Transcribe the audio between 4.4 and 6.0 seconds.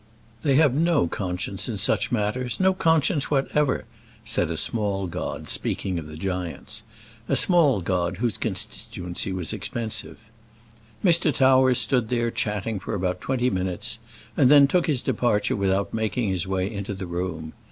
a small god, speaking